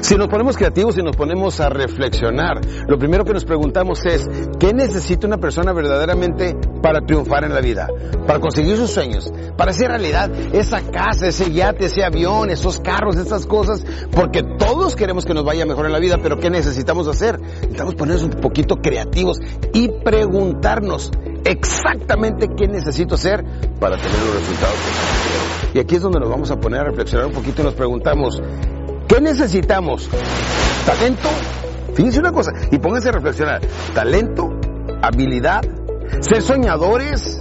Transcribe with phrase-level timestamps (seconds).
[0.00, 4.26] Si nos ponemos creativos y nos ponemos a reflexionar, lo primero que nos preguntamos es,
[4.58, 7.88] ¿qué necesita una persona verdaderamente para triunfar en la vida?
[8.26, 13.16] Para conseguir sus sueños, para hacer realidad esa casa, ese yate, ese avión, esos carros,
[13.16, 17.06] esas cosas, porque todos queremos que nos vaya mejor en la vida, pero ¿qué necesitamos
[17.06, 17.40] hacer?
[17.40, 19.38] Necesitamos ponernos un poquito creativos
[19.72, 21.10] y preguntarnos
[21.44, 23.44] exactamente qué necesito hacer
[23.78, 24.76] para tener los resultados
[25.72, 27.74] que Y aquí es donde nos vamos a poner a reflexionar un poquito y nos
[27.74, 28.40] preguntamos,
[29.10, 30.08] ¿Qué necesitamos?
[30.86, 31.28] ¿Talento?
[31.94, 33.60] Fíjense una cosa y pónganse a reflexionar.
[33.92, 34.56] ¿Talento?
[35.02, 35.62] ¿Habilidad?
[36.20, 37.39] ¿Ser soñadores?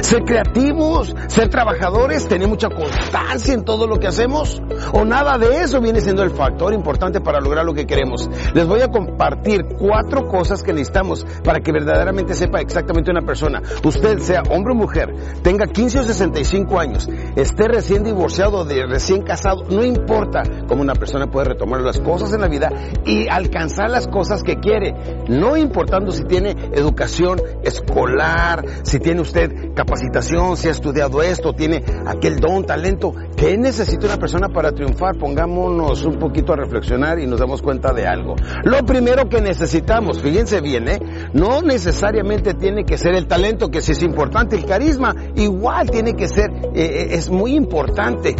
[0.00, 5.62] Ser creativos, ser trabajadores, tener mucha constancia en todo lo que hacemos, o nada de
[5.62, 8.28] eso viene siendo el factor importante para lograr lo que queremos.
[8.54, 13.62] Les voy a compartir cuatro cosas que necesitamos para que verdaderamente sepa exactamente una persona.
[13.84, 19.22] Usted sea hombre o mujer, tenga 15 o 65 años, esté recién divorciado de recién
[19.22, 22.70] casado, no importa cómo una persona puede retomar las cosas en la vida
[23.04, 24.94] y alcanzar las cosas que quiere,
[25.28, 31.82] no importando si tiene educación escolar, si tiene usted capacitación, si ha estudiado esto, tiene
[32.06, 33.12] aquel don, talento.
[33.36, 35.16] ¿Qué necesita una persona para triunfar?
[35.18, 38.36] Pongámonos un poquito a reflexionar y nos damos cuenta de algo.
[38.64, 41.00] Lo primero que necesitamos, fíjense bien, ¿eh?
[41.32, 46.14] no necesariamente tiene que ser el talento, que sí es importante, el carisma igual tiene
[46.14, 48.36] que ser, eh, eh, es muy importante,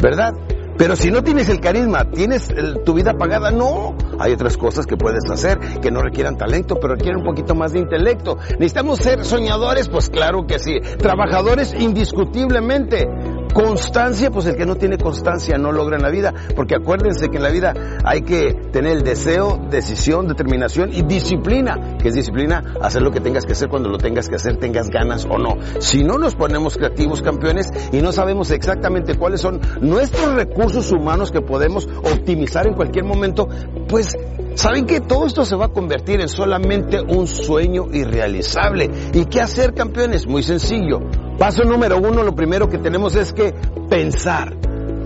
[0.00, 0.32] ¿verdad?
[0.76, 2.48] Pero si no tienes el carisma, tienes
[2.84, 3.96] tu vida pagada, no.
[4.18, 7.72] Hay otras cosas que puedes hacer que no requieran talento, pero requieren un poquito más
[7.72, 8.38] de intelecto.
[8.58, 10.80] Necesitamos ser soñadores, pues claro que sí.
[10.98, 13.06] Trabajadores indiscutiblemente.
[13.54, 17.36] Constancia, pues el que no tiene constancia no logra en la vida, porque acuérdense que
[17.36, 17.72] en la vida
[18.04, 23.20] hay que tener el deseo, decisión, determinación y disciplina, que es disciplina, hacer lo que
[23.20, 25.56] tengas que hacer cuando lo tengas que hacer, tengas ganas o no.
[25.78, 31.30] Si no nos ponemos creativos campeones y no sabemos exactamente cuáles son nuestros recursos humanos
[31.30, 33.48] que podemos optimizar en cualquier momento,
[33.86, 34.16] pues
[34.54, 38.90] ¿Saben que todo esto se va a convertir en solamente un sueño irrealizable?
[39.12, 40.26] ¿Y qué hacer, campeones?
[40.26, 41.00] Muy sencillo.
[41.38, 43.52] Paso número uno, lo primero que tenemos es que
[43.90, 44.56] pensar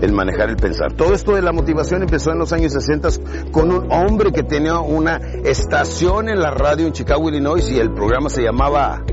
[0.01, 0.93] el manejar el pensar.
[0.93, 3.09] Todo esto de la motivación empezó en los años 60
[3.51, 7.91] con un hombre que tenía una estación en la radio en Chicago, Illinois y el
[7.91, 9.03] programa se llamaba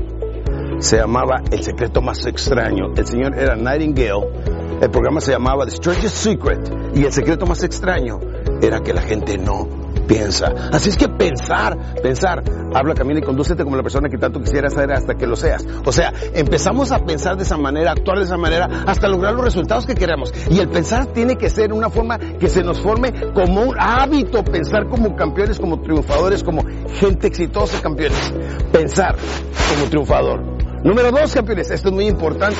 [0.79, 2.93] se llamaba El secreto más extraño.
[2.95, 4.27] El señor era Nightingale.
[4.79, 8.19] El programa se llamaba The Strangest Secret y el secreto más extraño
[8.61, 10.53] era que la gente no piensa.
[10.71, 14.73] Así es que pensar, pensar, habla, camina y condúcete como la persona que tanto quisieras
[14.73, 15.65] ser hasta que lo seas.
[15.85, 19.43] O sea, empezamos a pensar de esa manera, actuar de esa manera, hasta lograr los
[19.43, 20.33] resultados que queramos.
[20.49, 24.43] Y el pensar tiene que ser una forma que se nos forme como un hábito,
[24.43, 26.63] pensar como campeones, como triunfadores, como
[26.99, 28.33] gente exitosa, campeones.
[28.71, 29.15] Pensar
[29.73, 30.41] como triunfador.
[30.83, 32.57] Número dos, campeones, esto es muy importante.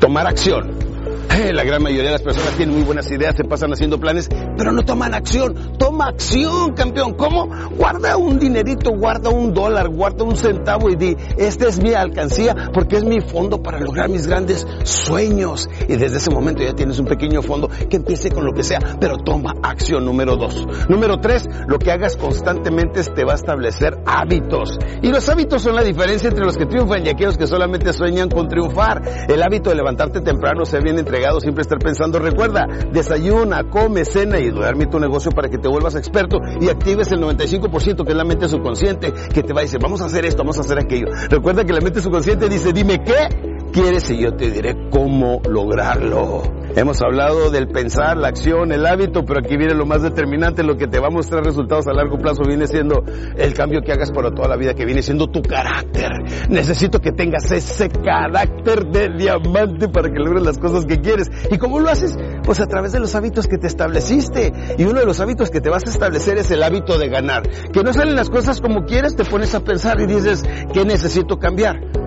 [0.00, 0.87] Tomar acción.
[1.52, 4.72] La gran mayoría de las personas tienen muy buenas ideas, se pasan haciendo planes, pero
[4.72, 5.54] no toman acción.
[5.78, 7.14] Toma acción, campeón.
[7.14, 7.48] ¿Cómo?
[7.76, 12.70] Guarda un dinerito, guarda un dólar, guarda un centavo y di, esta es mi alcancía
[12.72, 15.68] porque es mi fondo para lograr mis grandes sueños.
[15.88, 18.78] Y desde ese momento ya tienes un pequeño fondo que empiece con lo que sea,
[19.00, 20.04] pero toma acción.
[20.04, 20.66] Número dos.
[20.88, 24.78] Número tres, lo que hagas constantemente te va a establecer hábitos.
[25.02, 28.28] Y los hábitos son la diferencia entre los que triunfan y aquellos que solamente sueñan
[28.28, 29.02] con triunfar.
[29.28, 31.02] El hábito de levantarte temprano se viene
[31.40, 35.94] siempre estar pensando, recuerda, desayuna, come, cena y duerme tu negocio para que te vuelvas
[35.94, 39.78] experto y actives el 95% que es la mente subconsciente que te va a decir,
[39.80, 41.06] vamos a hacer esto, vamos a hacer aquello.
[41.28, 46.42] Recuerda que la mente subconsciente dice, dime qué quieres y yo te diré cómo lograrlo.
[46.76, 50.76] Hemos hablado del pensar, la acción, el hábito, pero aquí viene lo más determinante, lo
[50.76, 53.02] que te va a mostrar resultados a largo plazo viene siendo
[53.36, 56.10] el cambio que hagas para toda la vida, que viene siendo tu carácter.
[56.48, 61.30] Necesito que tengas ese carácter de diamante para que logres las cosas que quieres.
[61.50, 62.16] ¿Y cómo lo haces?
[62.44, 64.52] Pues a través de los hábitos que te estableciste.
[64.78, 67.48] Y uno de los hábitos que te vas a establecer es el hábito de ganar.
[67.72, 71.38] Que no salen las cosas como quieres, te pones a pensar y dices, ¿qué necesito
[71.38, 71.97] cambiar?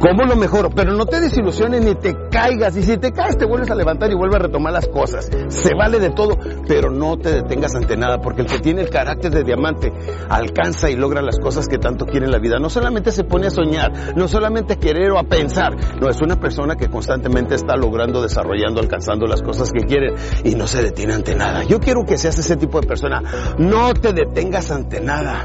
[0.00, 0.70] ¿Cómo lo mejoro?
[0.70, 2.76] Pero no te desilusiones ni te caigas.
[2.76, 5.30] Y si te caes, te vuelves a levantar y vuelves a retomar las cosas.
[5.48, 8.90] Se vale de todo, pero no te detengas ante nada, porque el que tiene el
[8.90, 9.92] carácter de diamante
[10.28, 12.58] alcanza y logra las cosas que tanto quiere en la vida.
[12.58, 16.20] No solamente se pone a soñar, no solamente a querer o a pensar, no, es
[16.20, 20.82] una persona que constantemente está logrando, desarrollando, alcanzando las cosas que quiere y no se
[20.82, 21.64] detiene ante nada.
[21.64, 23.22] Yo quiero que seas ese tipo de persona.
[23.58, 25.42] No te detengas ante nada.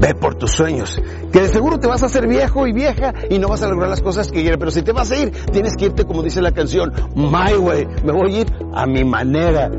[0.00, 1.00] Ve por tus sueños.
[1.32, 3.88] Que de seguro te vas a hacer viejo y vieja y no vas a lograr
[3.88, 4.58] las cosas que quieres.
[4.58, 7.86] Pero si te vas a ir, tienes que irte como dice la canción, my way.
[8.04, 9.70] Me voy a ir a mi manera.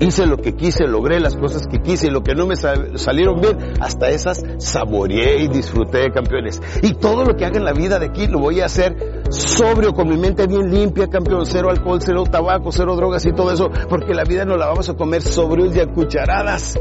[0.00, 3.40] hice lo que quise, logré las cosas que quise y lo que no me salieron
[3.40, 6.60] bien, hasta esas saboreé y disfruté, campeones.
[6.82, 9.92] Y todo lo que haga en la vida de aquí lo voy a hacer sobrio,
[9.92, 13.70] con mi mente bien limpia, campeón, cero alcohol, cero tabaco, cero drogas y todo eso,
[13.88, 16.78] porque la vida no la vamos a comer sobrios y a cucharadas.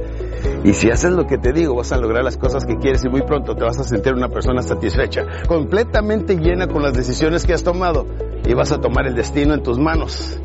[0.63, 3.09] Y si haces lo que te digo, vas a lograr las cosas que quieres y
[3.09, 7.53] muy pronto te vas a sentir una persona satisfecha, completamente llena con las decisiones que
[7.53, 8.07] has tomado
[8.45, 10.39] y vas a tomar el destino en tus manos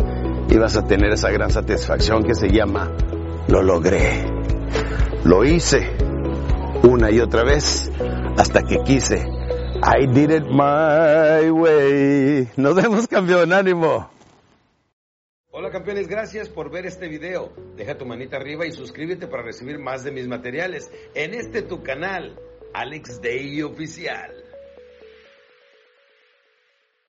[0.48, 2.90] y vas a tener esa gran satisfacción que se llama
[3.48, 4.24] lo logré.
[5.24, 5.90] Lo hice
[6.82, 7.90] una y otra vez
[8.36, 9.26] hasta que quise.
[9.82, 12.48] I did it my way.
[12.56, 14.08] Nos vemos campeón, ánimo.
[15.60, 17.52] Hola campeones, gracias por ver este video.
[17.76, 21.82] Deja tu manita arriba y suscríbete para recibir más de mis materiales en este tu
[21.82, 22.34] canal,
[22.72, 24.39] Alex Day Oficial.